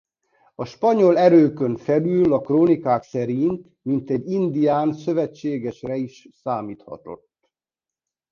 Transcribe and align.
A 0.55 0.65
spanyol 0.65 1.17
erőkön 1.17 1.77
felül 1.77 2.33
a 2.33 2.41
krónikák 2.41 3.03
szerint 3.03 3.67
mintegy 3.81 4.29
indián 4.29 4.93
szövetségesre 4.93 5.95
is 5.95 6.27
számíthatott. 6.33 7.29